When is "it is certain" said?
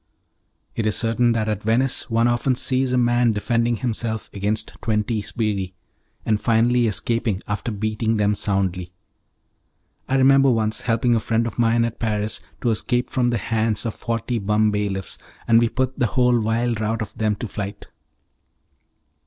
0.73-1.33